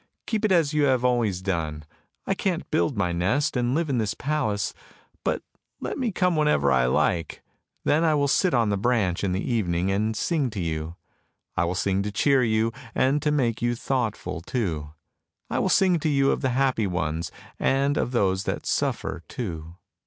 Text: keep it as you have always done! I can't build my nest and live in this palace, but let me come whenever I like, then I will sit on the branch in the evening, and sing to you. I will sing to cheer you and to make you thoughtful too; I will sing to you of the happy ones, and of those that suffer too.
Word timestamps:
keep 0.25 0.43
it 0.43 0.51
as 0.51 0.73
you 0.73 0.85
have 0.85 1.05
always 1.05 1.43
done! 1.43 1.85
I 2.25 2.33
can't 2.33 2.67
build 2.71 2.97
my 2.97 3.11
nest 3.11 3.55
and 3.55 3.75
live 3.75 3.87
in 3.87 3.99
this 3.99 4.15
palace, 4.15 4.73
but 5.23 5.43
let 5.79 5.95
me 5.99 6.11
come 6.11 6.35
whenever 6.35 6.71
I 6.71 6.87
like, 6.87 7.43
then 7.83 8.03
I 8.03 8.15
will 8.15 8.27
sit 8.27 8.51
on 8.51 8.69
the 8.69 8.79
branch 8.79 9.23
in 9.23 9.31
the 9.31 9.43
evening, 9.47 9.91
and 9.91 10.17
sing 10.17 10.49
to 10.49 10.59
you. 10.59 10.95
I 11.55 11.65
will 11.65 11.75
sing 11.75 12.01
to 12.01 12.11
cheer 12.11 12.41
you 12.41 12.71
and 12.95 13.21
to 13.21 13.29
make 13.29 13.61
you 13.61 13.75
thoughtful 13.75 14.41
too; 14.41 14.89
I 15.51 15.59
will 15.59 15.69
sing 15.69 15.99
to 15.99 16.09
you 16.09 16.31
of 16.31 16.41
the 16.41 16.49
happy 16.49 16.87
ones, 16.87 17.31
and 17.59 17.95
of 17.95 18.09
those 18.09 18.45
that 18.45 18.65
suffer 18.65 19.21
too. 19.27 19.75